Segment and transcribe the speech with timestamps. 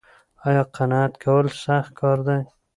[0.47, 2.39] ایا قناعت کول سخت کار دی؟